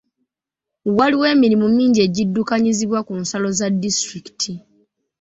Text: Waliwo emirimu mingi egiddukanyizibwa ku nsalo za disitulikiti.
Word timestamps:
Waliwo 0.97 1.25
emirimu 1.33 1.67
mingi 1.77 1.99
egiddukanyizibwa 2.07 2.99
ku 3.07 3.13
nsalo 3.21 3.47
za 3.57 3.67
disitulikiti. 3.81 4.53